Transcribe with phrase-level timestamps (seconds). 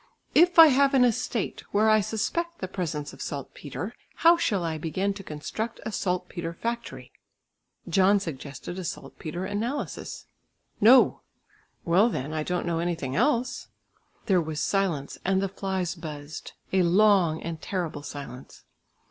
[0.33, 4.79] "If I have an estate, where I suspect the presence of saltpetre, how shall I
[4.79, 7.11] begin to construct a saltpetre factory?"
[7.87, 10.25] John suggested a saltpetre analysis.
[10.79, 11.21] "No."
[11.85, 13.67] "Well, then, I don't know anything else."
[14.25, 18.63] There was silence and the flies buzzed, a long and terrible silence.